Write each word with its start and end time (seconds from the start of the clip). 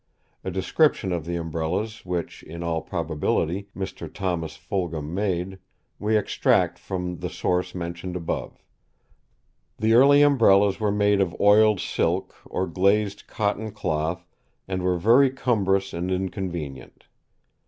A 0.43 0.49
description 0.49 1.11
of 1.11 1.25
the 1.27 1.35
Umbrellas 1.35 2.03
which, 2.07 2.41
in 2.41 2.63
all 2.63 2.81
probability, 2.81 3.67
Mr. 3.77 4.11
Thomas 4.11 4.55
Folgham 4.57 5.13
made, 5.13 5.59
we 5.99 6.17
extract 6.17 6.79
from 6.79 7.17
the 7.19 7.29
source 7.29 7.75
mentioned 7.75 8.15
above. 8.15 8.63
"The 9.77 9.93
early 9.93 10.23
Umbrellas 10.23 10.79
were 10.79 10.91
made 10.91 11.21
of 11.21 11.39
oiled 11.39 11.79
silk, 11.79 12.33
or 12.45 12.65
glazed 12.65 13.27
cotton 13.27 13.69
cloth, 13.69 14.25
and 14.67 14.81
were 14.81 14.97
very 14.97 15.29
cumbrous 15.29 15.93
and 15.93 16.09
inconvenient. 16.09 17.05